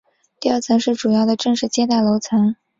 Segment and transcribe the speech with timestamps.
[0.39, 2.55] 第二层是主要的正式接待楼层。